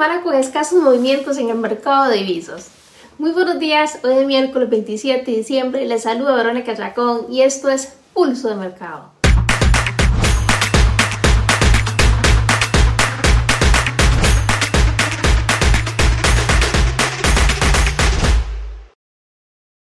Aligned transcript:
semana 0.00 0.22
con 0.22 0.34
escasos 0.34 0.82
movimientos 0.82 1.36
en 1.36 1.50
el 1.50 1.58
mercado 1.58 2.08
de 2.08 2.16
divisas. 2.16 2.70
Muy 3.18 3.32
buenos 3.32 3.58
días, 3.58 3.98
hoy 4.02 4.14
es 4.14 4.26
miércoles 4.26 4.70
27 4.70 5.30
de 5.30 5.36
diciembre, 5.36 5.84
les 5.84 6.04
saluda 6.04 6.34
Verónica 6.36 6.74
Chacón 6.74 7.26
y 7.30 7.42
esto 7.42 7.68
es 7.68 7.98
Pulso 8.14 8.48
de 8.48 8.54
Mercado. 8.54 9.10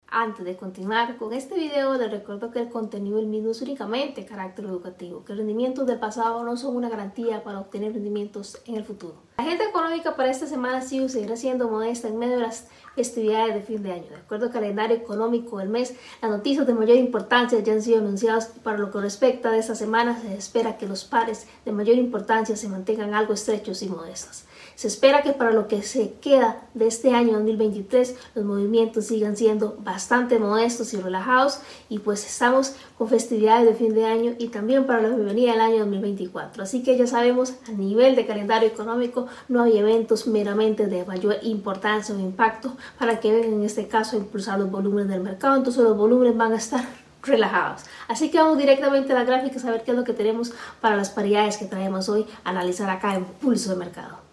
Antes 0.07 0.45
de 0.45 0.55
continuar 0.55 1.17
con 1.17 1.33
este 1.33 1.55
video, 1.55 1.95
les 1.97 2.09
recuerdo 2.09 2.49
que 2.51 2.59
el 2.59 2.69
contenido 2.69 3.17
del 3.17 3.27
mismo 3.27 3.51
es 3.51 3.61
únicamente 3.61 4.25
carácter 4.25 4.63
educativo, 4.63 5.25
que 5.25 5.35
rendimientos 5.35 5.85
del 5.85 5.99
pasado 5.99 6.45
no 6.45 6.55
son 6.55 6.77
una 6.77 6.87
garantía 6.87 7.43
para 7.43 7.59
obtener 7.59 7.91
rendimientos 7.91 8.61
en 8.67 8.75
el 8.75 8.85
futuro. 8.85 9.26
La 9.37 9.43
agenda 9.43 9.65
económica 9.65 10.15
para 10.15 10.31
esta 10.31 10.47
semana 10.47 10.81
sigue 10.81 11.09
seguirá 11.09 11.35
siendo 11.35 11.69
modesta 11.69 12.07
en 12.07 12.17
medio 12.17 12.37
de 12.37 12.41
las 12.41 12.65
festividades 12.95 13.53
de 13.53 13.61
fin 13.61 13.83
de 13.83 13.91
año. 13.91 14.09
De 14.09 14.15
acuerdo 14.15 14.47
al 14.47 14.51
calendario 14.51 14.97
económico 14.97 15.59
del 15.59 15.69
mes, 15.69 15.93
las 16.23 16.31
noticias 16.31 16.65
de 16.65 16.73
mayor 16.73 16.97
importancia 16.97 17.59
ya 17.59 17.73
han 17.73 17.83
sido 17.83 17.99
anunciadas. 17.99 18.47
Para 18.63 18.79
lo 18.79 18.89
que 18.89 18.99
respecta 18.99 19.51
de 19.51 19.59
esta 19.59 19.75
semana, 19.75 20.19
se 20.19 20.35
espera 20.35 20.79
que 20.79 20.87
los 20.87 21.05
pares 21.05 21.45
de 21.65 21.71
mayor 21.71 21.97
importancia 21.97 22.55
se 22.55 22.67
mantengan 22.67 23.13
algo 23.13 23.35
estrechos 23.35 23.83
y 23.83 23.89
modestos. 23.89 24.45
Se 24.73 24.87
espera 24.87 25.21
que 25.21 25.33
para 25.33 25.51
lo 25.51 25.67
que 25.67 25.83
se 25.83 26.13
queda 26.13 26.63
de 26.73 26.87
este 26.87 27.13
año 27.13 27.33
2023 27.33 28.15
los 28.33 28.45
movimientos 28.45 29.05
sigan 29.05 29.37
siendo 29.37 29.77
bastante 29.79 30.39
modestos 30.39 30.93
y 30.93 30.97
relajados 31.01 31.59
y 31.89 31.99
pues 31.99 32.25
estamos 32.25 32.75
con 32.97 33.07
festividades 33.07 33.65
de 33.65 33.75
fin 33.75 33.93
de 33.93 34.05
año 34.05 34.33
y 34.39 34.47
también 34.47 34.85
para 34.85 35.01
la 35.01 35.09
bienvenida 35.09 35.51
del 35.51 35.61
año 35.61 35.79
2024. 35.79 36.63
Así 36.63 36.81
que 36.81 36.97
ya 36.97 37.05
sabemos 37.05 37.53
a 37.67 37.71
nivel 37.71 38.15
de 38.15 38.25
calendario 38.25 38.67
económico 38.67 39.27
no 39.47 39.61
hay 39.61 39.77
eventos 39.77 40.27
meramente 40.27 40.87
de 40.87 41.05
mayor 41.05 41.37
importancia 41.43 42.15
o 42.15 42.19
impacto 42.19 42.75
para 42.97 43.19
que 43.19 43.31
vengan 43.31 43.53
en 43.53 43.63
este 43.63 43.87
caso 43.87 44.15
a 44.15 44.19
impulsar 44.19 44.59
los 44.59 44.71
volúmenes 44.71 45.09
del 45.09 45.21
mercado. 45.21 45.55
Entonces 45.55 45.83
los 45.83 45.95
volúmenes 45.95 46.35
van 46.35 46.53
a 46.53 46.57
estar 46.57 46.83
relajados. 47.23 47.83
Así 48.07 48.31
que 48.31 48.39
vamos 48.39 48.57
directamente 48.57 49.13
a 49.13 49.15
la 49.15 49.23
gráfica 49.25 49.59
a 49.67 49.71
ver 49.71 49.83
qué 49.83 49.91
es 49.91 49.97
lo 49.97 50.03
que 50.03 50.13
tenemos 50.13 50.53
para 50.81 50.95
las 50.95 51.09
paridades 51.09 51.57
que 51.57 51.65
traemos 51.65 52.09
hoy 52.09 52.25
analizar 52.43 52.89
acá 52.89 53.13
en 53.15 53.25
Pulso 53.25 53.69
de 53.71 53.75
Mercado. 53.75 54.26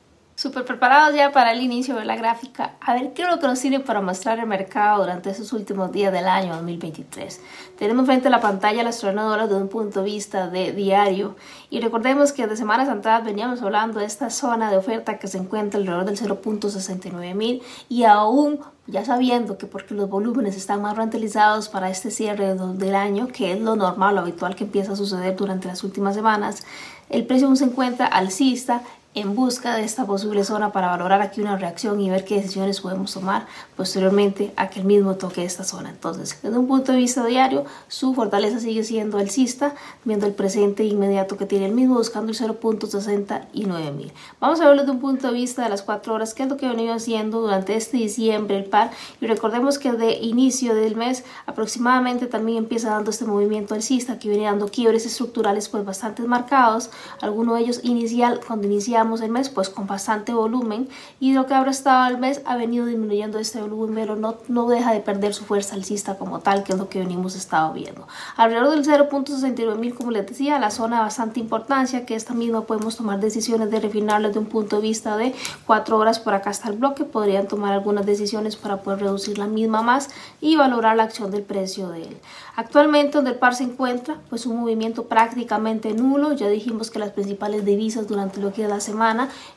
Super 0.45 0.67
preparados 0.67 1.17
ya 1.17 1.33
para 1.33 1.53
el 1.53 1.63
inicio 1.63 1.95
de 1.95 2.05
la 2.05 2.17
gráfica. 2.17 2.73
A 2.83 2.93
ver 2.93 3.15
qué 3.15 3.23
es 3.23 3.29
lo 3.29 3.39
que 3.39 3.47
nos 3.47 3.59
sirve 3.59 3.81
para 3.81 4.03
mostrar 4.03 4.39
el 4.39 4.47
mercado 4.47 5.01
durante 5.01 5.31
esos 5.31 5.55
últimos 5.55 5.91
días 5.91 6.13
del 6.13 6.29
año 6.29 6.53
2023. 6.57 7.41
Tenemos 7.79 8.05
frente 8.05 8.29
a 8.29 8.31
la 8.31 8.43
pantalla 8.43 8.83
las 8.83 8.99
tronadoras 8.99 9.49
desde 9.49 9.63
un 9.63 9.71
punto 9.71 10.01
de 10.01 10.05
vista 10.05 10.49
de 10.49 10.73
diario. 10.73 11.35
Y 11.71 11.81
recordemos 11.81 12.35
que 12.35 12.47
de 12.47 12.59
semanas 12.59 12.91
atrás 12.91 13.25
veníamos 13.25 13.63
hablando 13.63 14.01
de 14.01 14.05
esta 14.05 14.29
zona 14.29 14.71
de 14.71 14.77
oferta 14.77 15.19
que 15.19 15.29
se 15.29 15.39
encuentra 15.39 15.81
alrededor 15.81 16.05
del 16.05 16.19
0.69 16.19 17.35
mil 17.35 17.63
y 17.89 18.05
aún 18.05 18.61
ya 18.87 19.03
sabiendo 19.03 19.57
que 19.57 19.67
porque 19.67 19.95
los 19.95 20.11
volúmenes 20.11 20.59
están 20.59 20.83
más 20.83 20.95
rentabilizados 20.95 21.71
para 21.71 21.89
este 21.89 22.11
cierre 22.11 22.55
del 22.55 22.95
año, 22.95 23.29
que 23.29 23.53
es 23.53 23.61
lo 23.63 23.77
normal, 23.77 24.17
lo 24.17 24.21
habitual 24.21 24.57
que 24.57 24.65
empieza 24.65 24.93
a 24.93 24.97
suceder 24.97 25.37
durante 25.37 25.69
las 25.69 25.83
últimas 25.85 26.15
semanas, 26.15 26.65
el 27.09 27.25
precio 27.25 27.47
aún 27.47 27.57
se 27.57 27.65
encuentra 27.65 28.05
alcista 28.05 28.83
en 29.15 29.37
busca 29.37 29.77
de 29.77 29.85
esta 29.85 30.07
posible 30.07 30.45
zona 30.45 30.73
para 30.73 30.89
valorar 30.89 31.23
aquí 31.23 31.41
una 31.41 31.57
reacción 31.57 32.01
y 32.01 32.11
ver 32.11 32.25
qué 32.25 32.37
decisiones 32.37 32.81
podemos 32.81 33.15
tomar 33.15 33.47
posteriormente 33.77 34.53
a 34.57 34.69
que 34.69 34.81
el 34.81 34.87
mismo 34.87 35.15
toque 35.15 35.45
esta 35.45 35.63
zona. 35.63 35.91
Entonces, 35.91 36.37
desde 36.43 36.59
un 36.59 36.67
punto 36.67 36.93
de 36.93 36.99
vista 36.99 37.25
diario, 37.25 37.65
su 37.87 38.13
fortaleza 38.15 38.59
sigue 38.59 38.83
siendo 38.83 39.19
alcista, 39.19 39.75
viendo 40.05 40.27
el 40.27 40.33
presente 40.33 40.85
inmediato 40.85 41.37
que 41.37 41.47
tiene 41.47 41.67
el 41.67 41.73
mismo, 41.73 41.95
buscando 41.95 42.33
el 42.33 42.39
0.69 42.39 43.93
mil. 43.93 44.13
Vamos 44.41 44.61
a 44.61 44.67
verlo 44.67 44.83
desde 44.83 44.93
un 44.93 45.01
punto 45.01 45.29
de 45.29 45.35
vista 45.35 45.63
de 45.63 45.69
las 45.69 45.83
cuatro 45.83 46.15
horas, 46.15 46.35
qué 46.35 46.43
es 46.43 46.49
lo 46.49 46.57
que 46.57 46.67
ha 46.67 46.71
venido 46.71 46.93
haciendo 46.93 47.41
durante 47.41 47.77
este 47.77 47.99
diciembre 47.99 48.57
el 48.57 48.65
par. 48.65 48.91
Y 49.21 49.27
recordemos 49.27 49.79
que 49.79 49.93
de 49.93 50.15
inicio 50.15 50.75
del 50.75 50.97
mes 50.97 51.25
aproximadamente 51.47 52.27
también 52.27 52.59
empieza 52.59 52.91
dando 52.91 53.11
este 53.11 53.27
movimiento 53.27 53.75
alcista, 53.75 54.19
que 54.19 54.29
viene 54.29 54.47
dando 54.47 54.69
quiebres 54.69 55.07
estructurales 55.07 55.69
pues 55.69 55.85
bastante 55.85 56.23
marcados, 56.25 56.91
algunos 57.21 57.57
de 57.57 57.63
ellos 57.63 57.81
inicial, 57.85 58.41
cuando 58.45 58.67
iniciamos 58.67 59.04
el 59.05 59.31
mes 59.31 59.51
pues 59.51 59.69
con 59.69 59.87
bastante 59.87 60.33
volumen 60.33 60.89
y 61.21 61.35
lo 61.35 61.47
que 61.47 61.55
habrá 61.55 61.71
estado 61.71 62.09
el 62.09 62.19
mes 62.19 62.41
ha 62.47 62.57
venido 62.57 62.87
disminuyendo 62.87 63.39
este 63.39 63.61
volumen 63.61 63.95
pero 63.95 64.17
no, 64.17 64.37
no 64.49 64.67
deja 64.67 64.93
de 64.93 65.01
perder 65.01 65.35
su 65.35 65.45
fuerza 65.45 65.75
alcista 65.75 66.17
como 66.17 66.41
tal 66.41 66.65
que 66.65 66.73
es 66.73 66.79
lo 66.79 66.89
que 66.89 67.01
venimos 67.01 67.37
estado 67.37 67.73
viendo. 67.75 68.09
Alrededor 68.37 68.71
del 68.71 68.85
0.69 68.85 69.77
mil 69.77 69.95
como 69.95 70.11
les 70.11 70.27
decía 70.27 70.59
la 70.59 70.71
zona 70.71 70.97
de 70.97 71.03
bastante 71.03 71.39
importancia 71.39 72.07
que 72.07 72.15
esta 72.15 72.33
misma 72.33 72.63
podemos 72.63 72.97
tomar 72.97 73.21
decisiones 73.21 73.71
de 73.71 73.81
refinarlo 73.81 74.29
desde 74.29 74.41
un 74.41 74.47
punto 74.47 74.77
de 74.77 74.83
vista 74.83 75.17
de 75.19 75.35
4 75.67 75.99
horas 75.99 76.19
por 76.19 76.33
acá 76.33 76.51
está 76.51 76.71
el 76.71 76.79
bloque 76.79 77.05
podrían 77.05 77.47
tomar 77.47 77.75
algunas 77.75 78.07
decisiones 78.07 78.57
para 78.57 78.79
poder 78.79 79.01
reducir 79.01 79.37
la 79.39 79.47
misma 79.47 79.83
más 79.83 80.09
y 80.41 80.57
valorar 80.57 80.97
la 80.97 81.03
acción 81.03 81.31
del 81.31 81.43
precio 81.43 81.91
de 81.91 82.05
él. 82.05 82.17
Actualmente 82.57 83.19
donde 83.19 83.33
el 83.33 83.39
par 83.39 83.55
se 83.55 83.65
encuentra 83.65 84.17
pues 84.31 84.47
un 84.47 84.57
movimiento 84.57 85.05
prácticamente 85.05 85.93
nulo 85.93 86.33
ya 86.33 86.49
dijimos 86.49 86.91
que 86.91 86.99
las 86.99 87.11
principales 87.11 87.65
divisas 87.65 88.09
durante 88.09 88.41
lo 88.41 88.53
que 88.53 88.65
es 88.65 88.69
la 88.69 88.81
semana 88.81 88.94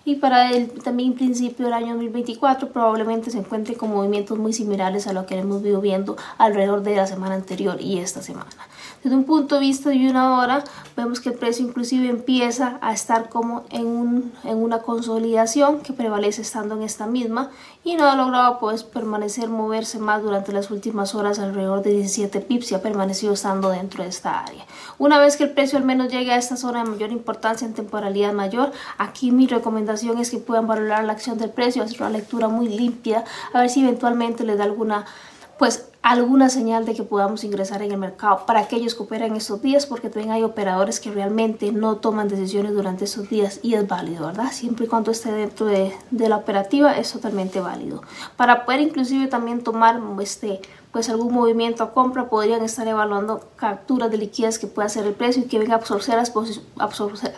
y 0.05 0.15
para 0.15 0.51
el 0.51 0.69
también 0.69 1.13
principio 1.13 1.65
del 1.65 1.73
año 1.73 1.93
2024 1.93 2.69
probablemente 2.69 3.31
se 3.31 3.39
encuentre 3.39 3.75
con 3.75 3.89
movimientos 3.89 4.37
muy 4.37 4.53
similares 4.53 5.07
a 5.07 5.13
lo 5.13 5.25
que 5.25 5.37
hemos 5.37 5.63
ido 5.63 5.81
viendo 5.81 6.17
alrededor 6.37 6.83
de 6.83 6.95
la 6.95 7.07
semana 7.07 7.35
anterior 7.35 7.81
y 7.81 7.99
esta 7.99 8.21
semana. 8.21 8.49
Desde 9.03 9.15
un 9.15 9.25
punto 9.25 9.55
de 9.55 9.61
vista 9.61 9.89
de 9.89 10.09
una 10.09 10.37
hora 10.39 10.63
vemos 10.95 11.19
que 11.19 11.29
el 11.29 11.35
precio 11.35 11.65
inclusive 11.65 12.09
empieza 12.09 12.79
a 12.81 12.93
estar 12.93 13.29
como 13.29 13.63
en, 13.69 13.85
un, 13.85 14.33
en 14.43 14.57
una 14.57 14.79
consolidación 14.79 15.81
que 15.81 15.93
prevalece 15.93 16.41
estando 16.41 16.75
en 16.75 16.81
esta 16.81 17.05
misma 17.05 17.51
y 17.83 17.95
no 17.95 18.05
ha 18.09 18.15
logrado 18.15 18.59
pues 18.59 18.83
permanecer 18.83 19.49
moverse 19.49 19.99
más 19.99 20.23
durante 20.23 20.51
las 20.51 20.71
últimas 20.71 21.15
horas 21.15 21.39
alrededor 21.39 21.83
de 21.83 21.91
17 21.91 22.41
pips 22.41 22.71
y 22.71 22.75
ha 22.75 22.81
permanecido 22.81 23.33
estando 23.33 23.69
dentro 23.69 24.03
de 24.03 24.09
esta 24.09 24.41
área. 24.41 24.65
Una 24.97 25.19
vez 25.19 25.37
que 25.37 25.43
el 25.43 25.51
precio 25.51 25.77
al 25.77 25.85
menos 25.85 26.11
llegue 26.11 26.31
a 26.31 26.37
esta 26.37 26.57
zona 26.57 26.83
de 26.83 26.89
mayor 26.89 27.11
importancia 27.11 27.67
en 27.67 27.73
temporalidad 27.73 28.33
mayor, 28.33 28.71
aquí 28.97 29.31
mi 29.31 29.47
recomendación 29.47 30.17
es 30.17 30.31
que 30.31 30.37
puedan 30.37 30.67
valorar 30.67 31.03
la 31.03 31.13
acción 31.13 31.37
del 31.37 31.51
precio, 31.51 31.83
hacer 31.83 32.01
una 32.01 32.09
lectura 32.09 32.47
muy 32.47 32.67
limpia, 32.67 33.23
a 33.53 33.61
ver 33.61 33.69
si 33.69 33.81
eventualmente 33.81 34.43
le 34.43 34.55
da 34.55 34.63
alguna 34.63 35.05
pues 35.57 35.89
alguna 36.12 36.50
señal 36.50 36.85
de 36.85 36.95
que 36.95 37.03
podamos 37.03 37.44
ingresar 37.44 37.81
en 37.81 37.91
el 37.91 37.97
mercado 37.97 38.45
para 38.45 38.62
aquellos 38.62 38.95
que 38.95 39.03
operan 39.03 39.35
estos 39.35 39.62
días 39.62 39.85
porque 39.85 40.09
también 40.09 40.31
hay 40.31 40.44
operadores 40.44 41.01
que 41.01 41.12
realmente 41.12 41.73
no 41.73 41.97
toman 41.97 42.29
decisiones 42.29 42.73
durante 42.73 43.03
esos 43.03 43.29
días 43.29 43.59
y 43.62 43.73
es 43.73 43.85
válido, 43.85 44.28
¿verdad? 44.28 44.51
Siempre 44.53 44.85
y 44.85 44.88
cuando 44.88 45.12
esté 45.12 45.34
dentro 45.34 45.66
de, 45.66 45.94
de 46.12 46.29
la 46.29 46.38
operativa 46.38 46.97
es 46.97 47.12
totalmente 47.12 47.59
válido. 47.59 48.03
Para 48.38 48.66
poder 48.66 48.79
inclusive 48.79 49.28
también 49.28 49.63
tomar 49.63 50.01
este 50.22 50.62
pues 50.94 51.09
algún 51.09 51.34
movimiento 51.34 51.84
a 51.84 51.94
compra 51.94 52.29
podrían 52.29 52.63
estar 52.63 52.88
evaluando 52.88 53.41
capturas 53.57 54.09
de 54.09 54.18
liquidez 54.18 54.57
que 54.57 54.68
pueda 54.68 54.85
hacer 54.85 55.06
el 55.06 55.13
precio 55.13 55.44
y 55.44 55.47
que 55.47 55.59
venga 55.59 55.74
a 55.74 55.78
absorber 55.78 56.16
las, 56.16 56.31
absorber, 56.79 57.34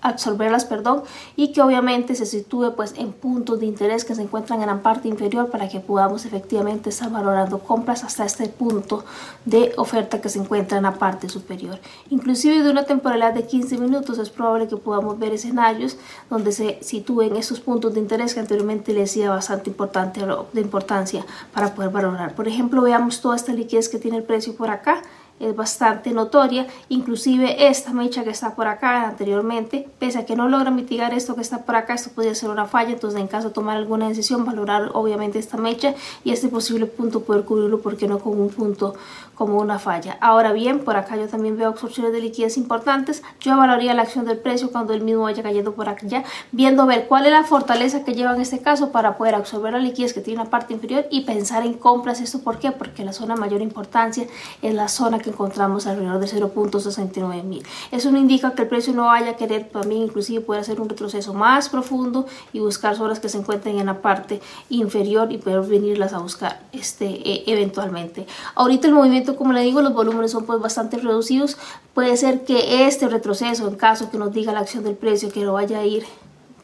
absorberlas 0.00 0.64
perdón 0.64 1.02
y 1.36 1.52
que 1.52 1.62
obviamente 1.62 2.14
se 2.14 2.26
sitúe 2.26 2.74
pues 2.76 2.94
en 2.96 3.12
puntos 3.12 3.60
de 3.60 3.66
interés 3.66 4.04
que 4.04 4.14
se 4.14 4.22
encuentran 4.22 4.60
en 4.60 4.68
la 4.68 4.82
parte 4.82 5.08
inferior 5.08 5.50
para 5.50 5.68
que 5.68 5.80
podamos 5.80 6.24
efectivamente 6.24 6.90
estar 6.90 7.10
valorando 7.10 7.58
compras 7.58 8.04
hasta 8.04 8.24
este 8.24 8.48
punto 8.48 9.04
de 9.44 9.72
oferta 9.76 10.20
que 10.20 10.28
se 10.28 10.38
encuentra 10.38 10.78
en 10.78 10.84
la 10.84 10.94
parte 10.94 11.28
superior. 11.28 11.78
Inclusive 12.10 12.62
de 12.62 12.70
una 12.70 12.84
temporalidad 12.84 13.34
de 13.34 13.46
15 13.46 13.78
minutos 13.78 14.18
es 14.18 14.30
probable 14.30 14.68
que 14.68 14.76
podamos 14.76 15.18
ver 15.18 15.32
escenarios 15.32 15.96
donde 16.30 16.52
se 16.52 16.78
sitúen 16.82 17.36
esos 17.36 17.60
puntos 17.60 17.94
de 17.94 18.00
interés 18.00 18.34
que 18.34 18.40
anteriormente 18.40 18.92
les 18.92 19.08
decía 19.08 19.30
bastante 19.30 19.70
importante 19.70 20.20
de 20.52 20.60
importancia 20.60 21.24
para 21.52 21.74
poder 21.74 21.90
valorar. 21.90 22.34
Por 22.34 22.48
ejemplo 22.48 22.82
veamos 22.82 23.20
toda 23.20 23.36
esta 23.36 23.52
liquidez 23.52 23.88
que 23.88 23.98
tiene 23.98 24.18
el 24.18 24.22
precio 24.22 24.54
por 24.54 24.70
acá 24.70 25.02
es 25.40 25.54
bastante 25.54 26.12
notoria, 26.12 26.66
inclusive 26.88 27.68
esta 27.68 27.92
mecha 27.92 28.24
que 28.24 28.30
está 28.30 28.54
por 28.54 28.66
acá 28.66 29.08
anteriormente, 29.08 29.88
pese 29.98 30.18
a 30.18 30.26
que 30.26 30.36
no 30.36 30.48
logra 30.48 30.70
mitigar 30.70 31.14
esto 31.14 31.34
que 31.34 31.40
está 31.40 31.64
por 31.64 31.76
acá, 31.76 31.94
esto 31.94 32.10
podría 32.14 32.34
ser 32.34 32.50
una 32.50 32.66
falla, 32.66 32.90
entonces 32.90 33.20
en 33.20 33.28
caso 33.28 33.48
de 33.48 33.54
tomar 33.54 33.76
alguna 33.76 34.08
decisión, 34.08 34.44
valorar 34.44 34.90
obviamente 34.94 35.38
esta 35.38 35.56
mecha 35.56 35.94
y 36.24 36.32
este 36.32 36.48
posible 36.48 36.86
punto 36.86 37.20
poder 37.20 37.44
cubrirlo, 37.44 37.80
porque 37.80 38.08
no 38.08 38.18
con 38.18 38.40
un 38.40 38.50
punto 38.50 38.94
como 39.34 39.58
una 39.60 39.78
falla. 39.78 40.18
Ahora 40.20 40.52
bien, 40.52 40.80
por 40.80 40.96
acá 40.96 41.16
yo 41.16 41.28
también 41.28 41.56
veo 41.56 41.68
absorciones 41.68 42.12
de 42.12 42.20
liquidez 42.20 42.56
importantes, 42.56 43.22
yo 43.40 43.56
valoraría 43.56 43.94
la 43.94 44.02
acción 44.02 44.24
del 44.24 44.38
precio 44.38 44.72
cuando 44.72 44.94
el 44.94 45.02
mismo 45.02 45.22
vaya 45.22 45.42
cayendo 45.42 45.74
por 45.74 45.88
acá, 45.88 46.24
viendo 46.50 46.86
ver 46.86 47.06
cuál 47.06 47.26
es 47.26 47.32
la 47.32 47.44
fortaleza 47.44 48.04
que 48.04 48.14
lleva 48.14 48.34
en 48.34 48.40
este 48.40 48.58
caso 48.58 48.90
para 48.90 49.16
poder 49.16 49.34
absorber 49.34 49.72
la 49.72 49.78
liquidez 49.78 50.12
que 50.12 50.20
tiene 50.20 50.40
una 50.40 50.50
parte 50.50 50.74
inferior 50.74 51.06
y 51.10 51.22
pensar 51.22 51.64
en 51.64 51.74
compras, 51.74 52.20
¿esto 52.20 52.40
por 52.40 52.58
qué? 52.58 52.72
Porque 52.72 53.04
la 53.04 53.12
zona 53.12 53.34
de 53.34 53.40
mayor 53.40 53.62
importancia 53.62 54.26
es 54.62 54.74
la 54.74 54.88
zona 54.88 55.18
que 55.18 55.27
encontramos 55.28 55.86
alrededor 55.86 56.20
de 56.20 56.26
0.69 56.26 57.42
mil. 57.44 57.62
Eso 57.90 58.10
no 58.10 58.18
indica 58.18 58.52
que 58.52 58.62
el 58.62 58.68
precio 58.68 58.92
no 58.92 59.06
vaya 59.06 59.30
a 59.30 59.36
querer 59.36 59.68
también 59.68 60.02
inclusive 60.02 60.40
puede 60.40 60.60
hacer 60.60 60.80
un 60.80 60.88
retroceso 60.88 61.34
más 61.34 61.68
profundo 61.68 62.26
y 62.52 62.60
buscar 62.60 62.96
zonas 62.96 63.20
que 63.20 63.28
se 63.28 63.38
encuentren 63.38 63.78
en 63.78 63.86
la 63.86 64.00
parte 64.00 64.40
inferior 64.70 65.32
y 65.32 65.38
poder 65.38 65.62
venirlas 65.62 66.12
a 66.12 66.18
buscar 66.18 66.60
este, 66.72 67.06
e, 67.06 67.44
eventualmente. 67.46 68.26
Ahorita 68.54 68.88
el 68.88 68.94
movimiento, 68.94 69.36
como 69.36 69.52
le 69.52 69.62
digo, 69.62 69.82
los 69.82 69.94
volúmenes 69.94 70.30
son 70.30 70.44
pues 70.44 70.60
bastante 70.60 70.98
reducidos. 70.98 71.56
Puede 71.94 72.16
ser 72.16 72.44
que 72.44 72.86
este 72.86 73.08
retroceso, 73.08 73.68
en 73.68 73.76
caso 73.76 74.10
que 74.10 74.18
nos 74.18 74.32
diga 74.32 74.52
la 74.52 74.60
acción 74.60 74.84
del 74.84 74.94
precio 74.94 75.30
que 75.30 75.44
lo 75.44 75.54
vaya 75.54 75.78
a 75.78 75.86
ir 75.86 76.04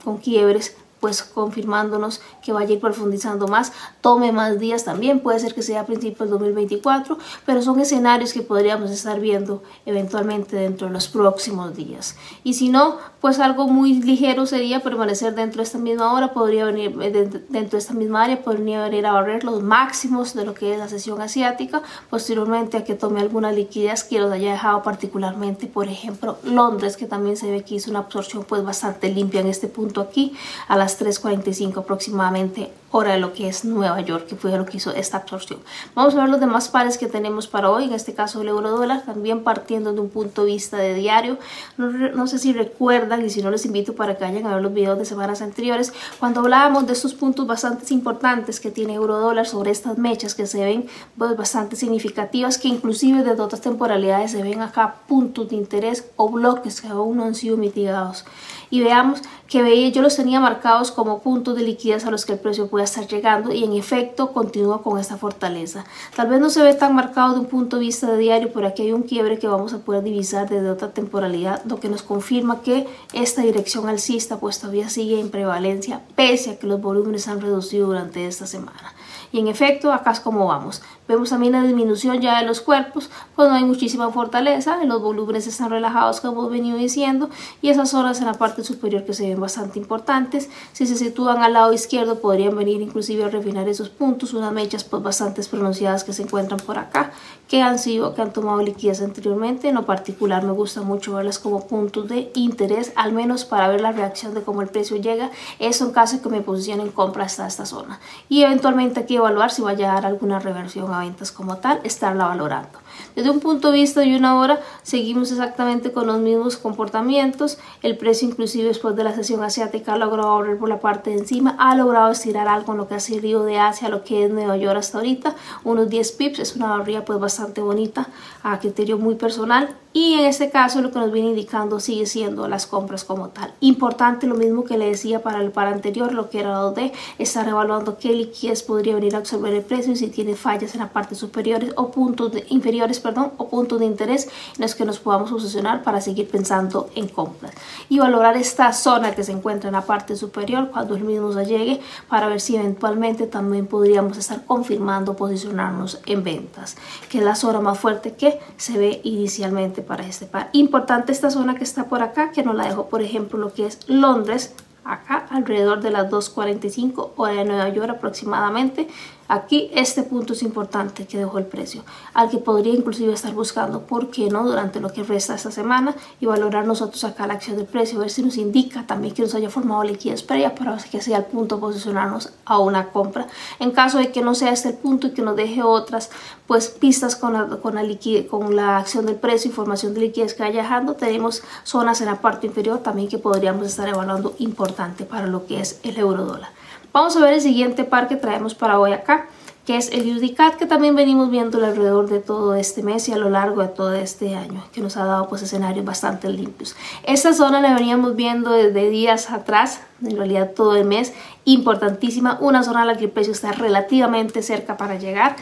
con 0.04 0.18
quiebres, 0.18 0.76
pues 1.04 1.22
confirmándonos 1.22 2.22
que 2.42 2.54
vaya 2.54 2.70
a 2.70 2.72
ir 2.72 2.80
profundizando 2.80 3.46
más, 3.46 3.74
tome 4.00 4.32
más 4.32 4.58
días 4.58 4.84
también, 4.84 5.20
puede 5.20 5.38
ser 5.38 5.54
que 5.54 5.60
sea 5.60 5.82
a 5.82 5.84
principios 5.84 6.30
del 6.30 6.38
2024, 6.38 7.18
pero 7.44 7.60
son 7.60 7.78
escenarios 7.78 8.32
que 8.32 8.40
podríamos 8.40 8.90
estar 8.90 9.20
viendo 9.20 9.62
eventualmente 9.84 10.56
dentro 10.56 10.86
de 10.86 10.94
los 10.94 11.08
próximos 11.08 11.76
días. 11.76 12.16
Y 12.42 12.54
si 12.54 12.70
no, 12.70 12.96
pues 13.20 13.38
algo 13.38 13.68
muy 13.68 14.00
ligero 14.00 14.46
sería 14.46 14.80
permanecer 14.80 15.34
dentro 15.34 15.58
de 15.58 15.64
esta 15.64 15.76
misma 15.76 16.14
hora, 16.14 16.32
podría 16.32 16.64
venir 16.64 16.96
eh, 17.02 17.10
dentro 17.50 17.72
de 17.72 17.78
esta 17.78 17.92
misma 17.92 18.24
área, 18.24 18.42
podría 18.42 18.84
venir 18.84 19.04
a 19.04 19.12
barrer 19.12 19.44
los 19.44 19.62
máximos 19.62 20.32
de 20.32 20.46
lo 20.46 20.54
que 20.54 20.72
es 20.72 20.78
la 20.78 20.88
sesión 20.88 21.20
asiática, 21.20 21.82
posteriormente 22.08 22.78
a 22.78 22.84
que 22.84 22.94
tome 22.94 23.20
alguna 23.20 23.52
liquidez 23.52 24.04
que 24.04 24.20
los 24.20 24.32
haya 24.32 24.52
dejado 24.52 24.82
particularmente, 24.82 25.66
por 25.66 25.86
ejemplo, 25.88 26.38
Londres, 26.44 26.96
que 26.96 27.04
también 27.04 27.36
se 27.36 27.50
ve 27.50 27.62
que 27.62 27.74
hizo 27.74 27.90
una 27.90 27.98
absorción 27.98 28.44
pues 28.44 28.64
bastante 28.64 29.10
limpia 29.10 29.40
en 29.40 29.48
este 29.48 29.68
punto 29.68 30.00
aquí, 30.00 30.34
a 30.66 30.78
las 30.78 30.93
3.45 31.00 31.78
aproximadamente 31.78 32.70
hora 32.96 33.14
de 33.14 33.18
lo 33.18 33.32
que 33.32 33.48
es 33.48 33.64
Nueva 33.64 34.00
York, 34.02 34.28
que 34.28 34.36
fue 34.36 34.56
lo 34.56 34.64
que 34.64 34.76
hizo 34.76 34.92
esta 34.92 35.16
absorción. 35.16 35.58
Vamos 35.96 36.14
a 36.14 36.20
ver 36.20 36.28
los 36.28 36.38
demás 36.38 36.68
pares 36.68 36.96
que 36.96 37.08
tenemos 37.08 37.48
para 37.48 37.68
hoy, 37.68 37.86
en 37.86 37.92
este 37.92 38.14
caso 38.14 38.40
el 38.40 38.46
euro 38.46 38.70
dólar, 38.70 39.02
también 39.04 39.42
partiendo 39.42 39.92
de 39.92 39.98
un 39.98 40.10
punto 40.10 40.44
de 40.44 40.52
vista 40.52 40.76
de 40.76 40.94
diario. 40.94 41.36
No, 41.76 41.90
no 41.90 42.28
sé 42.28 42.38
si 42.38 42.52
recuerdan 42.52 43.24
y 43.24 43.30
si 43.30 43.42
no 43.42 43.50
les 43.50 43.66
invito 43.66 43.96
para 43.96 44.16
que 44.16 44.22
vayan 44.22 44.46
a 44.46 44.54
ver 44.54 44.62
los 44.62 44.72
videos 44.72 44.96
de 44.96 45.04
semanas 45.04 45.42
anteriores, 45.42 45.92
cuando 46.20 46.38
hablábamos 46.38 46.86
de 46.86 46.92
estos 46.92 47.14
puntos 47.14 47.48
bastante 47.48 47.92
importantes 47.92 48.60
que 48.60 48.70
tiene 48.70 48.94
euro 48.94 49.18
dólar 49.18 49.48
sobre 49.48 49.72
estas 49.72 49.98
mechas 49.98 50.36
que 50.36 50.46
se 50.46 50.64
ven 50.64 50.86
pues, 51.18 51.36
bastante 51.36 51.74
significativas, 51.74 52.58
que 52.58 52.68
inclusive 52.68 53.24
desde 53.24 53.42
otras 53.42 53.60
temporalidades 53.60 54.30
se 54.30 54.42
ven 54.42 54.62
acá 54.62 54.94
puntos 55.08 55.48
de 55.48 55.56
interés 55.56 56.06
o 56.14 56.28
bloques 56.28 56.80
que 56.80 56.86
aún 56.86 57.16
no 57.16 57.24
han 57.24 57.34
sido 57.34 57.56
mitigados. 57.56 58.24
Y 58.70 58.82
veamos 58.82 59.20
que 59.48 59.92
yo 59.92 60.02
los 60.02 60.16
tenía 60.16 60.40
marcados 60.40 60.90
como 60.90 61.20
puntos 61.20 61.56
de 61.56 61.62
liquidez 61.62 62.06
a 62.06 62.10
los 62.10 62.24
que 62.24 62.32
el 62.32 62.38
precio 62.38 62.68
puede 62.68 62.83
estar 62.84 63.06
llegando 63.06 63.52
y 63.52 63.64
en 63.64 63.72
efecto 63.72 64.32
continúa 64.32 64.82
con 64.82 64.98
esta 64.98 65.16
fortaleza. 65.16 65.84
Tal 66.14 66.28
vez 66.28 66.40
no 66.40 66.50
se 66.50 66.62
ve 66.62 66.74
tan 66.74 66.94
marcado 66.94 67.34
de 67.34 67.40
un 67.40 67.46
punto 67.46 67.76
de 67.76 67.86
vista 67.86 68.10
de 68.10 68.18
diario, 68.18 68.50
pero 68.52 68.66
aquí 68.66 68.82
hay 68.82 68.92
un 68.92 69.02
quiebre 69.02 69.38
que 69.38 69.48
vamos 69.48 69.72
a 69.72 69.78
poder 69.78 70.02
divisar 70.02 70.48
desde 70.48 70.70
otra 70.70 70.92
temporalidad, 70.92 71.64
lo 71.64 71.80
que 71.80 71.88
nos 71.88 72.02
confirma 72.02 72.62
que 72.62 72.86
esta 73.12 73.42
dirección 73.42 73.88
alcista 73.88 74.38
pues 74.38 74.60
todavía 74.60 74.88
sigue 74.88 75.20
en 75.20 75.30
prevalencia, 75.30 76.00
pese 76.14 76.50
a 76.50 76.58
que 76.58 76.66
los 76.66 76.80
volúmenes 76.80 77.28
han 77.28 77.40
reducido 77.40 77.86
durante 77.88 78.26
esta 78.26 78.46
semana. 78.46 78.94
Y 79.34 79.40
en 79.40 79.48
efecto, 79.48 79.92
acá 79.92 80.12
es 80.12 80.20
como 80.20 80.46
vamos. 80.46 80.80
Vemos 81.08 81.30
también 81.30 81.54
la 81.54 81.62
disminución 81.62 82.20
ya 82.20 82.38
de 82.38 82.46
los 82.46 82.60
cuerpos, 82.60 83.10
pues 83.34 83.48
no 83.48 83.56
hay 83.56 83.64
muchísima 83.64 84.10
fortaleza, 84.10 84.82
los 84.84 85.02
volúmenes 85.02 85.46
están 85.46 85.70
relajados 85.70 86.20
como 86.20 86.42
hemos 86.42 86.52
venido 86.52 86.78
diciendo 86.78 87.28
y 87.60 87.68
esas 87.68 87.90
zonas 87.90 88.20
en 88.20 88.26
la 88.26 88.34
parte 88.34 88.64
superior 88.64 89.04
que 89.04 89.12
se 89.12 89.28
ven 89.28 89.40
bastante 89.40 89.78
importantes. 89.78 90.48
Si 90.72 90.86
se 90.86 90.96
sitúan 90.96 91.42
al 91.42 91.52
lado 91.52 91.72
izquierdo 91.72 92.20
podrían 92.20 92.56
venir 92.56 92.80
inclusive 92.80 93.24
a 93.24 93.28
refinar 93.28 93.68
esos 93.68 93.90
puntos, 93.90 94.32
unas 94.34 94.52
mechas 94.52 94.84
pues 94.84 95.02
bastante 95.02 95.42
pronunciadas 95.42 96.04
que 96.04 96.12
se 96.14 96.22
encuentran 96.22 96.60
por 96.60 96.78
acá, 96.78 97.12
que 97.48 97.60
han 97.60 97.78
sido, 97.78 98.14
que 98.14 98.22
han 98.22 98.32
tomado 98.32 98.62
liquidez 98.62 99.02
anteriormente. 99.02 99.68
En 99.68 99.74
lo 99.74 99.84
particular 99.84 100.42
me 100.44 100.52
gusta 100.52 100.80
mucho 100.80 101.14
verlas 101.14 101.38
como 101.38 101.66
puntos 101.66 102.08
de 102.08 102.30
interés, 102.34 102.92
al 102.96 103.12
menos 103.12 103.44
para 103.44 103.68
ver 103.68 103.82
la 103.82 103.92
reacción 103.92 104.32
de 104.32 104.42
cómo 104.42 104.62
el 104.62 104.68
precio 104.68 104.96
llega. 104.96 105.30
Eso 105.58 105.84
en 105.84 105.92
caso 105.92 106.22
que 106.22 106.30
me 106.30 106.40
posicione 106.40 106.82
en 106.82 106.92
compra 106.92 107.24
hasta 107.24 107.46
esta 107.46 107.66
zona. 107.66 108.00
Y 108.30 108.42
eventualmente 108.42 109.00
aquí 109.00 109.18
evaluar 109.24 109.50
si 109.50 109.62
va 109.62 109.70
a 109.70 109.74
llegar 109.74 110.06
alguna 110.06 110.38
reversión 110.38 110.90
ventas 110.98 111.32
como 111.32 111.56
tal, 111.56 111.80
estarla 111.84 112.26
valorando. 112.26 112.78
Desde 113.16 113.30
un 113.30 113.40
punto 113.40 113.70
de 113.70 113.78
vista 113.78 114.00
de 114.00 114.16
una 114.16 114.38
hora, 114.38 114.60
seguimos 114.82 115.30
exactamente 115.32 115.92
con 115.92 116.06
los 116.06 116.18
mismos 116.18 116.56
comportamientos. 116.56 117.58
El 117.82 117.96
precio, 117.96 118.28
inclusive 118.28 118.68
después 118.68 118.96
de 118.96 119.04
la 119.04 119.14
sesión 119.14 119.42
asiática, 119.42 119.94
ha 119.94 119.98
logrado 119.98 120.32
abrir 120.32 120.58
por 120.58 120.68
la 120.68 120.80
parte 120.80 121.10
de 121.10 121.18
encima, 121.18 121.56
ha 121.58 121.74
logrado 121.74 122.12
estirar 122.12 122.48
algo 122.48 122.72
en 122.72 122.78
lo 122.78 122.88
que 122.88 122.94
ha 122.94 123.00
sido 123.00 123.44
de 123.44 123.58
Asia, 123.58 123.88
lo 123.88 124.04
que 124.04 124.24
es 124.24 124.30
Nueva 124.30 124.56
York 124.56 124.78
hasta 124.78 124.98
ahorita, 124.98 125.34
unos 125.64 125.88
10 125.88 126.12
pips, 126.12 126.38
es 126.40 126.56
una 126.56 126.68
barrilla 126.68 127.04
pues 127.04 127.18
bastante 127.18 127.60
bonita, 127.60 128.08
a 128.42 128.58
criterio 128.58 128.98
muy 128.98 129.14
personal. 129.14 129.76
Y 129.92 130.14
en 130.14 130.24
este 130.24 130.50
caso, 130.50 130.82
lo 130.82 130.90
que 130.90 130.98
nos 130.98 131.12
viene 131.12 131.28
indicando 131.28 131.78
sigue 131.78 132.06
siendo 132.06 132.48
las 132.48 132.66
compras 132.66 133.04
como 133.04 133.28
tal. 133.28 133.54
Importante, 133.60 134.26
lo 134.26 134.34
mismo 134.34 134.64
que 134.64 134.76
le 134.76 134.86
decía 134.86 135.22
para 135.22 135.40
el 135.40 135.52
par 135.52 135.68
anterior, 135.68 136.12
lo 136.12 136.30
que 136.30 136.40
era 136.40 136.60
2D, 136.60 136.90
estar 137.18 137.46
evaluando 137.46 137.96
qué 137.96 138.12
liquidez 138.12 138.64
podría 138.64 138.96
venir 138.96 139.03
a 139.12 139.18
absorber 139.18 139.52
el 139.52 139.62
precio 139.62 139.92
y 139.92 139.96
si 139.96 140.08
tiene 140.08 140.34
fallas 140.34 140.74
en 140.74 140.80
la 140.80 140.88
parte 140.88 141.14
superiores 141.14 141.72
o 141.76 141.90
puntos 141.90 142.32
inferiores 142.48 143.00
perdón, 143.00 143.32
o 143.36 143.48
puntos 143.48 143.80
de 143.80 143.86
interés 143.86 144.28
en 144.56 144.62
los 144.62 144.74
que 144.74 144.84
nos 144.84 144.98
podamos 144.98 145.30
posicionar 145.30 145.82
para 145.82 146.00
seguir 146.00 146.28
pensando 146.28 146.88
en 146.94 147.08
compras. 147.08 147.52
Y 147.88 147.98
valorar 147.98 148.36
esta 148.36 148.72
zona 148.72 149.14
que 149.14 149.24
se 149.24 149.32
encuentra 149.32 149.68
en 149.68 149.74
la 149.74 149.82
parte 149.82 150.16
superior 150.16 150.70
cuando 150.70 150.94
el 150.94 151.04
mismo 151.04 151.32
se 151.32 151.44
llegue 151.44 151.80
para 152.08 152.28
ver 152.28 152.40
si 152.40 152.56
eventualmente 152.56 153.26
también 153.26 153.66
podríamos 153.66 154.16
estar 154.16 154.44
confirmando 154.46 155.16
posicionarnos 155.16 156.00
en 156.06 156.22
ventas 156.22 156.76
que 157.08 157.18
es 157.18 157.24
la 157.24 157.34
zona 157.34 157.60
más 157.60 157.78
fuerte 157.78 158.14
que 158.14 158.38
se 158.56 158.78
ve 158.78 159.00
inicialmente 159.04 159.82
para 159.82 160.06
este 160.06 160.26
par. 160.26 160.48
Importante 160.52 161.12
esta 161.12 161.30
zona 161.30 161.56
que 161.56 161.64
está 161.64 161.84
por 161.84 162.02
acá 162.02 162.30
que 162.30 162.42
nos 162.42 162.54
la 162.54 162.68
dejo 162.68 162.88
por 162.88 163.02
ejemplo 163.02 163.38
lo 163.38 163.52
que 163.52 163.66
es 163.66 163.78
Londres 163.88 164.54
acá 164.84 165.26
alrededor 165.30 165.80
de 165.80 165.90
las 165.90 166.10
2.45 166.10 167.12
hora 167.16 167.34
de 167.34 167.44
Nueva 167.44 167.68
York 167.70 167.90
aproximadamente 167.90 168.88
Aquí 169.26 169.70
este 169.74 170.02
punto 170.02 170.34
es 170.34 170.42
importante 170.42 171.06
que 171.06 171.16
dejó 171.16 171.38
el 171.38 171.46
precio, 171.46 171.82
al 172.12 172.28
que 172.28 172.36
podría 172.36 172.74
inclusive 172.74 173.12
estar 173.12 173.32
buscando, 173.32 173.82
¿por 173.82 174.10
qué 174.10 174.28
no? 174.28 174.44
Durante 174.44 174.80
lo 174.80 174.92
que 174.92 175.02
resta 175.02 175.34
esta 175.34 175.50
semana 175.50 175.94
y 176.20 176.26
valorar 176.26 176.66
nosotros 176.66 177.02
acá 177.04 177.26
la 177.26 177.34
acción 177.34 177.56
del 177.56 177.66
precio, 177.66 177.98
ver 177.98 178.10
si 178.10 178.22
nos 178.22 178.36
indica 178.36 178.86
también 178.86 179.14
que 179.14 179.22
nos 179.22 179.34
haya 179.34 179.48
formado 179.48 179.82
liquidez 179.82 180.22
previa 180.22 180.54
para 180.54 180.76
que 180.76 181.00
sea 181.00 181.18
el 181.18 181.24
punto 181.24 181.58
posicionarnos 181.58 182.32
a 182.44 182.58
una 182.58 182.88
compra. 182.88 183.26
En 183.60 183.70
caso 183.70 183.96
de 183.98 184.12
que 184.12 184.20
no 184.20 184.34
sea 184.34 184.52
este 184.52 184.68
el 184.68 184.74
punto 184.74 185.06
y 185.06 185.10
que 185.12 185.22
nos 185.22 185.36
deje 185.36 185.62
otras 185.62 186.10
pues 186.46 186.68
pistas 186.68 187.16
con 187.16 187.32
la, 187.32 187.46
con 187.46 187.76
la, 187.76 187.82
liquidez, 187.82 188.26
con 188.26 188.54
la 188.54 188.76
acción 188.76 189.06
del 189.06 189.16
precio, 189.16 189.48
información 189.48 189.94
de 189.94 190.00
liquidez 190.00 190.34
que 190.34 190.42
vaya 190.42 190.62
dejando, 190.62 190.94
tenemos 190.94 191.42
zonas 191.62 192.00
en 192.00 192.06
la 192.06 192.20
parte 192.20 192.46
inferior 192.46 192.80
también 192.80 193.08
que 193.08 193.18
podríamos 193.18 193.66
estar 193.66 193.88
evaluando 193.88 194.34
importante 194.38 195.04
para 195.04 195.26
lo 195.26 195.46
que 195.46 195.60
es 195.60 195.80
el 195.82 195.96
euro 195.98 196.24
dólar. 196.26 196.50
Vamos 196.94 197.16
a 197.16 197.20
ver 197.20 197.32
el 197.34 197.40
siguiente 197.40 197.82
par 197.82 198.06
que 198.06 198.14
traemos 198.14 198.54
para 198.54 198.78
hoy 198.78 198.92
acá, 198.92 199.26
que 199.66 199.76
es 199.76 199.90
el 199.90 200.16
UDCAT, 200.16 200.54
que 200.54 200.66
también 200.66 200.94
venimos 200.94 201.28
viendo 201.28 201.58
alrededor 201.58 202.08
de 202.08 202.20
todo 202.20 202.54
este 202.54 202.84
mes 202.84 203.08
y 203.08 203.12
a 203.12 203.16
lo 203.16 203.30
largo 203.30 203.62
de 203.62 203.66
todo 203.66 203.94
este 203.94 204.36
año, 204.36 204.62
que 204.72 204.80
nos 204.80 204.96
ha 204.96 205.04
dado 205.04 205.28
pues 205.28 205.42
escenarios 205.42 205.84
bastante 205.84 206.28
limpios. 206.28 206.76
Esta 207.02 207.32
zona 207.32 207.60
la 207.60 207.74
veníamos 207.74 208.14
viendo 208.14 208.52
desde 208.52 208.90
días 208.90 209.32
atrás, 209.32 209.80
en 210.04 210.16
realidad 210.16 210.52
todo 210.54 210.76
el 210.76 210.84
mes, 210.84 211.12
importantísima, 211.44 212.38
una 212.40 212.62
zona 212.62 212.82
a 212.82 212.84
la 212.84 212.96
que 212.96 213.06
el 213.06 213.10
precio 213.10 213.32
está 213.32 213.50
relativamente 213.50 214.40
cerca 214.40 214.76
para 214.76 214.94
llegar 214.94 215.34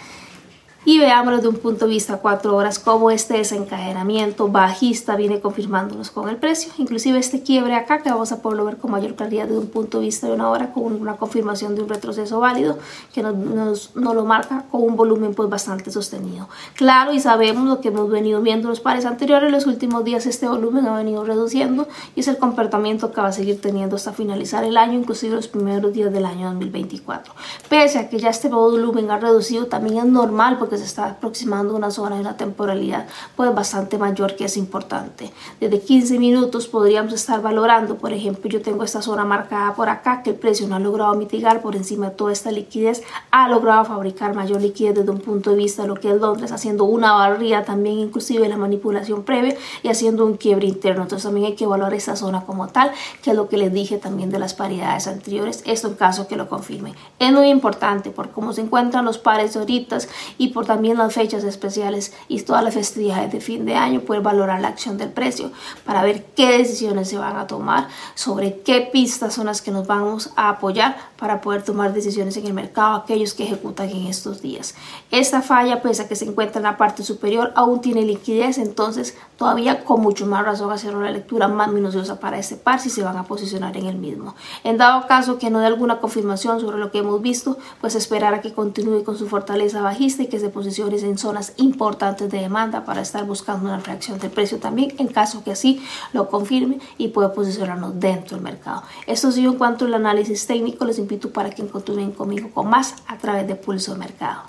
y 0.84 0.98
veámoslo 0.98 1.40
de 1.40 1.48
un 1.48 1.56
punto 1.56 1.86
de 1.86 1.92
vista 1.92 2.18
cuatro 2.18 2.56
horas 2.56 2.78
cómo 2.78 3.10
este 3.10 3.34
desencadenamiento 3.34 4.48
bajista 4.48 5.14
viene 5.16 5.40
confirmándonos 5.40 6.10
con 6.10 6.28
el 6.28 6.36
precio. 6.36 6.72
Inclusive 6.78 7.18
este 7.18 7.42
quiebre 7.42 7.74
acá 7.74 8.02
que 8.02 8.10
vamos 8.10 8.32
a 8.32 8.42
poderlo 8.42 8.64
ver 8.64 8.78
con 8.78 8.90
mayor 8.90 9.14
claridad 9.14 9.46
de 9.46 9.56
un 9.56 9.68
punto 9.68 9.98
de 9.98 10.06
vista 10.06 10.26
de 10.26 10.32
una 10.32 10.50
hora 10.50 10.72
con 10.72 10.84
una 10.84 11.16
confirmación 11.16 11.74
de 11.74 11.82
un 11.82 11.88
retroceso 11.88 12.40
válido 12.40 12.78
que 13.14 13.22
nos, 13.22 13.34
nos, 13.36 13.94
lo 13.94 14.24
marca 14.24 14.64
con 14.70 14.82
un 14.82 14.96
volumen 14.96 15.34
pues 15.34 15.48
bastante 15.48 15.90
sostenido. 15.90 16.48
Claro 16.74 17.12
y 17.12 17.20
sabemos 17.20 17.64
lo 17.66 17.80
que 17.80 17.88
hemos 17.88 18.10
venido 18.10 18.42
viendo 18.42 18.66
en 18.66 18.70
los 18.70 18.80
pares 18.80 19.04
anteriores 19.04 19.52
los 19.52 19.66
últimos 19.66 20.04
días 20.04 20.26
este 20.26 20.48
volumen 20.48 20.86
ha 20.86 20.96
venido 20.96 21.24
reduciendo 21.24 21.86
y 22.16 22.20
es 22.20 22.28
el 22.28 22.38
comportamiento 22.38 23.12
que 23.12 23.20
va 23.20 23.28
a 23.28 23.32
seguir 23.32 23.60
teniendo 23.60 23.96
hasta 23.96 24.12
finalizar 24.12 24.64
el 24.64 24.76
año 24.76 24.98
inclusive 24.98 25.36
los 25.36 25.48
primeros 25.48 25.92
días 25.92 26.12
del 26.12 26.26
año 26.26 26.48
2024 26.48 27.34
pese 27.68 27.98
a 27.98 28.08
que 28.08 28.18
ya 28.18 28.30
este 28.30 28.48
volumen 28.48 29.10
ha 29.10 29.18
reducido 29.18 29.66
también 29.66 29.98
es 29.98 30.04
normal 30.06 30.58
porque 30.58 30.71
se 30.78 30.84
está 30.84 31.06
aproximando 31.06 31.74
una 31.74 31.90
zona 31.90 32.16
de 32.16 32.22
una 32.22 32.36
temporalidad 32.36 33.06
pues 33.36 33.54
bastante 33.54 33.98
mayor 33.98 34.36
que 34.36 34.44
es 34.44 34.56
importante. 34.56 35.32
Desde 35.60 35.80
15 35.80 36.18
minutos 36.18 36.66
podríamos 36.66 37.12
estar 37.12 37.42
valorando, 37.42 37.96
por 37.96 38.12
ejemplo, 38.12 38.50
yo 38.50 38.62
tengo 38.62 38.84
esta 38.84 39.02
zona 39.02 39.24
marcada 39.24 39.74
por 39.74 39.88
acá 39.88 40.22
que 40.22 40.30
el 40.30 40.36
precio 40.36 40.66
no 40.66 40.76
ha 40.76 40.80
logrado 40.80 41.14
mitigar 41.14 41.62
por 41.62 41.76
encima 41.76 42.10
de 42.10 42.16
toda 42.16 42.32
esta 42.32 42.50
liquidez, 42.50 43.02
ha 43.30 43.48
logrado 43.48 43.84
fabricar 43.84 44.34
mayor 44.34 44.60
liquidez 44.60 44.94
desde 44.94 45.10
un 45.10 45.20
punto 45.20 45.50
de 45.50 45.56
vista 45.56 45.82
de 45.82 45.88
lo 45.88 45.94
que 45.94 46.10
es 46.10 46.20
Londres, 46.20 46.52
haciendo 46.52 46.84
una 46.84 47.12
barría 47.12 47.64
también 47.64 47.98
inclusive 47.98 48.48
la 48.48 48.56
manipulación 48.56 49.22
previa 49.22 49.56
y 49.82 49.88
haciendo 49.88 50.24
un 50.24 50.36
quiebre 50.36 50.66
interno. 50.66 51.02
Entonces 51.02 51.24
también 51.24 51.46
hay 51.46 51.54
que 51.54 51.64
evaluar 51.64 51.94
esta 51.94 52.16
zona 52.16 52.42
como 52.42 52.68
tal, 52.68 52.92
que 53.22 53.30
es 53.30 53.36
lo 53.36 53.48
que 53.48 53.56
les 53.56 53.72
dije 53.72 53.98
también 53.98 54.30
de 54.30 54.38
las 54.38 54.54
paridades 54.54 55.06
anteriores, 55.06 55.62
esto 55.66 55.88
en 55.88 55.94
caso 55.94 56.26
que 56.26 56.36
lo 56.36 56.48
confirme. 56.48 56.94
Es 57.18 57.32
muy 57.32 57.48
importante 57.48 58.10
por 58.10 58.30
cómo 58.30 58.52
se 58.52 58.62
encuentran 58.62 59.04
los 59.04 59.18
pares 59.18 59.56
ahorita 59.56 59.92
y 60.38 60.48
por 60.48 60.61
también 60.64 60.98
las 60.98 61.14
fechas 61.14 61.44
especiales 61.44 62.12
y 62.28 62.40
todas 62.42 62.62
las 62.62 62.74
festividades 62.74 63.32
de 63.32 63.40
fin 63.40 63.64
de 63.64 63.74
año, 63.74 64.00
poder 64.00 64.22
valorar 64.22 64.60
la 64.60 64.68
acción 64.68 64.98
del 64.98 65.10
precio 65.10 65.52
para 65.84 66.02
ver 66.02 66.24
qué 66.36 66.58
decisiones 66.58 67.08
se 67.08 67.18
van 67.18 67.36
a 67.36 67.46
tomar, 67.46 67.88
sobre 68.14 68.60
qué 68.60 68.80
pistas 68.92 69.34
son 69.34 69.46
las 69.46 69.62
que 69.62 69.70
nos 69.70 69.86
vamos 69.86 70.30
a 70.36 70.48
apoyar 70.50 70.96
para 71.22 71.40
poder 71.40 71.62
tomar 71.62 71.94
decisiones 71.94 72.36
en 72.36 72.48
el 72.48 72.52
mercado, 72.52 72.96
aquellos 72.96 73.32
que 73.32 73.44
ejecutan 73.44 73.88
en 73.88 74.08
estos 74.08 74.42
días. 74.42 74.74
Esta 75.12 75.40
falla, 75.40 75.80
pese 75.80 76.02
a 76.02 76.08
que 76.08 76.16
se 76.16 76.24
encuentra 76.24 76.58
en 76.58 76.64
la 76.64 76.76
parte 76.76 77.04
superior, 77.04 77.52
aún 77.54 77.80
tiene 77.80 78.02
liquidez, 78.02 78.58
entonces 78.58 79.16
todavía 79.36 79.84
con 79.84 80.00
mucho 80.00 80.26
más 80.26 80.44
razón 80.44 80.72
hacer 80.72 80.96
una 80.96 81.12
lectura 81.12 81.46
más 81.46 81.70
minuciosa 81.70 82.18
para 82.18 82.40
este 82.40 82.56
par 82.56 82.80
si 82.80 82.90
se 82.90 83.04
van 83.04 83.16
a 83.16 83.22
posicionar 83.22 83.76
en 83.76 83.86
el 83.86 83.98
mismo. 83.98 84.34
En 84.64 84.78
dado 84.78 85.06
caso 85.06 85.38
que 85.38 85.48
no 85.48 85.60
dé 85.60 85.66
alguna 85.66 86.00
confirmación 86.00 86.58
sobre 86.58 86.78
lo 86.78 86.90
que 86.90 86.98
hemos 86.98 87.22
visto, 87.22 87.56
pues 87.80 87.94
esperar 87.94 88.34
a 88.34 88.40
que 88.40 88.52
continúe 88.52 89.04
con 89.04 89.16
su 89.16 89.28
fortaleza 89.28 89.80
bajista 89.80 90.24
y 90.24 90.26
que 90.26 90.40
se 90.40 90.48
posicione 90.48 90.98
en 90.98 91.18
zonas 91.18 91.52
importantes 91.56 92.32
de 92.32 92.40
demanda 92.40 92.84
para 92.84 93.00
estar 93.00 93.24
buscando 93.24 93.68
una 93.68 93.78
reacción 93.78 94.18
de 94.18 94.28
precio 94.28 94.58
también 94.58 94.92
en 94.98 95.06
caso 95.06 95.44
que 95.44 95.52
así 95.52 95.80
lo 96.12 96.28
confirme 96.28 96.80
y 96.98 97.08
pueda 97.08 97.32
posicionarnos 97.32 98.00
dentro 98.00 98.36
del 98.36 98.42
mercado. 98.42 98.82
Esto 99.06 99.28
ha 99.28 99.32
sido 99.32 99.52
en 99.52 99.58
cuanto 99.58 99.84
al 99.84 99.94
análisis 99.94 100.48
técnico. 100.48 100.84
Les 100.84 100.98
invito 101.12 101.30
para 101.30 101.50
que 101.50 101.66
continúen 101.66 102.12
conmigo 102.12 102.50
con 102.52 102.68
más 102.68 102.94
a 103.06 103.18
través 103.18 103.46
de 103.46 103.54
Pulso 103.54 103.92
de 103.92 103.98
Mercado. 103.98 104.42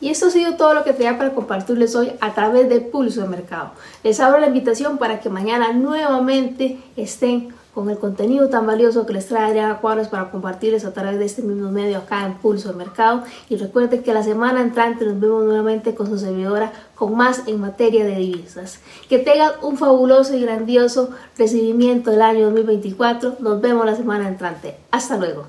Y 0.00 0.10
esto 0.10 0.26
ha 0.26 0.30
sido 0.30 0.54
todo 0.54 0.74
lo 0.74 0.84
que 0.84 0.92
tenía 0.92 1.18
para 1.18 1.34
compartirles 1.34 1.96
hoy 1.96 2.12
a 2.20 2.32
través 2.32 2.68
de 2.68 2.80
Pulso 2.80 3.22
de 3.22 3.28
Mercado. 3.28 3.72
Les 4.04 4.20
abro 4.20 4.38
la 4.38 4.46
invitación 4.46 4.96
para 4.96 5.20
que 5.20 5.28
mañana 5.28 5.72
nuevamente 5.72 6.78
estén 6.96 7.52
con 7.74 7.90
el 7.90 7.98
contenido 7.98 8.48
tan 8.48 8.66
valioso 8.66 9.06
que 9.06 9.12
les 9.12 9.26
trae 9.26 9.44
Adriana 9.44 9.78
Cuadros 9.78 10.08
para 10.08 10.30
compartirles 10.30 10.84
a 10.84 10.92
través 10.92 11.18
de 11.18 11.26
este 11.26 11.42
mismo 11.42 11.70
medio 11.70 11.98
acá 11.98 12.26
en 12.26 12.34
Pulso 12.34 12.70
de 12.70 12.74
Mercado. 12.76 13.22
Y 13.48 13.56
recuerden 13.56 14.02
que 14.02 14.14
la 14.14 14.22
semana 14.22 14.62
entrante 14.62 15.04
nos 15.04 15.20
vemos 15.20 15.44
nuevamente 15.44 15.94
con 15.94 16.08
su 16.08 16.18
servidora 16.18 16.72
con 16.94 17.16
más 17.16 17.42
en 17.46 17.60
materia 17.60 18.04
de 18.04 18.16
divisas. 18.16 18.80
Que 19.08 19.18
tengan 19.18 19.52
un 19.62 19.76
fabuloso 19.76 20.34
y 20.34 20.42
grandioso 20.42 21.10
recibimiento 21.36 22.10
del 22.10 22.22
año 22.22 22.46
2024. 22.46 23.36
Nos 23.40 23.60
vemos 23.60 23.84
la 23.84 23.94
semana 23.94 24.28
entrante. 24.28 24.76
Hasta 24.90 25.16
luego. 25.16 25.46